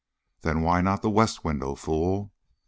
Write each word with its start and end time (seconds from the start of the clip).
"Then 0.41 0.63
why 0.63 0.81
not 0.81 1.03
the 1.03 1.11
west 1.11 1.45
window, 1.45 1.75
fool!" 1.75 2.31